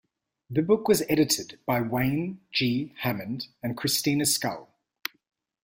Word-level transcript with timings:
The 0.49 0.63
book 0.63 0.87
was 0.87 1.03
edited 1.09 1.59
by 1.67 1.79
Wayne 1.81 2.41
G. 2.51 2.91
Hammond 3.01 3.49
and 3.61 3.77
Christina 3.77 4.25
Scull. 4.25 4.67